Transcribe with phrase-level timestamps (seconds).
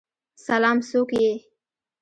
[0.45, 1.33] سلام، څوک یی؟